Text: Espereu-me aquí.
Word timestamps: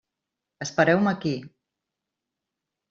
Espereu-me 0.65 1.11
aquí. 1.13 1.35